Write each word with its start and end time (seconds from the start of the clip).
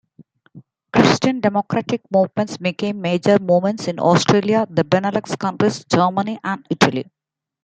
Christian 0.91 1.41
democratic 1.41 2.01
movements 2.09 2.57
became 2.57 3.01
major 3.01 3.37
movements 3.37 3.87
in 3.87 3.99
Austria, 3.99 4.65
the 4.67 4.83
Benelux 4.83 5.37
countries, 5.37 5.85
Germany, 5.85 6.39
and 6.43 6.65
Italy. 6.71 7.05